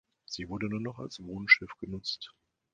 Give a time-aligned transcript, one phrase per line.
[0.25, 2.33] Sie wurde nur noch als Wohnschiff genutzt.